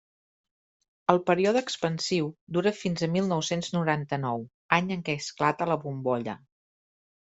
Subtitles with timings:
[1.13, 4.47] El període expansiu dura fins a mil nou-cents noranta-nou,
[4.79, 6.39] any en què esclata la bombolla.